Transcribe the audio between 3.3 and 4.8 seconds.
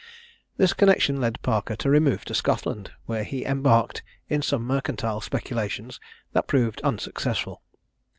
embarked in some